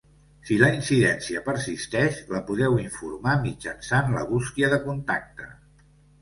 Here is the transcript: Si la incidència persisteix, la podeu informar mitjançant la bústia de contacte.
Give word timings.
Si 0.49 0.55
la 0.59 0.67
incidència 0.75 1.43
persisteix, 1.49 2.17
la 2.35 2.41
podeu 2.47 2.79
informar 2.85 3.35
mitjançant 3.45 4.11
la 4.17 4.25
bústia 4.33 4.73
de 4.75 4.83
contacte. 4.89 5.49